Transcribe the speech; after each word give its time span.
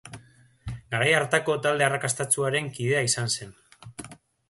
Garai 0.95 1.11
hartako 1.17 1.57
talde 1.67 1.87
arrakastatsuaren 1.89 2.73
kidea 2.79 3.07
izan 3.13 3.33
zen. 3.39 3.57